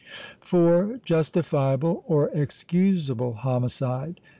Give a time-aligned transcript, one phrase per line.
[0.39, 4.19] (4) Justifiable or excusable homicide.